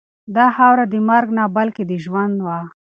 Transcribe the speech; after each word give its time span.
دا 0.35 0.45
خاوره 0.55 0.85
د 0.89 0.95
مرګ 1.09 1.27
نه 1.37 1.43
بلکې 1.55 1.83
د 1.89 1.93
ژوند 2.03 2.35
وه. 2.45 2.59